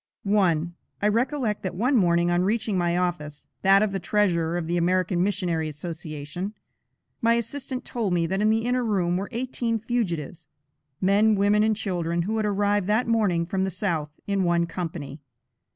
1. 0.23 0.73
I 1.03 1.07
recollect 1.07 1.61
that 1.61 1.75
one 1.75 1.95
morning 1.95 2.31
on 2.31 2.41
reaching 2.41 2.75
my 2.75 2.97
office 2.97 3.45
(that 3.61 3.83
of 3.83 3.91
the 3.91 3.99
treasurer 3.99 4.57
of 4.57 4.65
the 4.65 4.75
American 4.75 5.21
Missionary 5.21 5.69
Association), 5.69 6.55
my 7.21 7.35
assistant 7.35 7.85
told 7.85 8.11
me 8.11 8.25
that 8.25 8.41
in 8.41 8.49
the 8.49 8.65
inner 8.65 8.83
room 8.83 9.15
were 9.15 9.29
eighteen 9.31 9.77
fugitives, 9.79 10.47
men, 11.01 11.35
women 11.35 11.61
and 11.61 11.75
children, 11.75 12.23
who 12.23 12.37
had 12.37 12.47
arrived 12.47 12.87
that 12.87 13.07
morning 13.07 13.45
from 13.45 13.63
the 13.63 13.69
South 13.69 14.09
in 14.25 14.43
one 14.43 14.65
company. 14.65 15.19